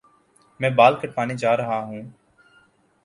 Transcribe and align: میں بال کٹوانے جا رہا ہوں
میں 0.59 0.69
بال 0.69 0.93
کٹوانے 1.01 1.35
جا 1.35 1.55
رہا 1.57 1.79
ہوں 1.79 2.01